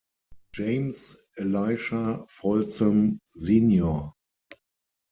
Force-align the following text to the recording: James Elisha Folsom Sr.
James 0.57 1.15
Elisha 1.37 2.25
Folsom 2.25 3.19
Sr. 3.35 4.11